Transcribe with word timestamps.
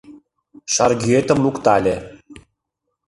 Шаргӱэтым 0.73 1.39
луктале. 1.45 1.95